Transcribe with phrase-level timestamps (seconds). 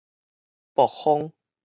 [0.73, 1.31] 爆風